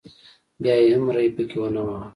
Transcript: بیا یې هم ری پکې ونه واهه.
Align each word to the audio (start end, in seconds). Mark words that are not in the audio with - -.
بیا 0.61 0.75
یې 0.81 0.87
هم 0.95 1.05
ری 1.15 1.27
پکې 1.35 1.57
ونه 1.59 1.81
واهه. 1.87 2.07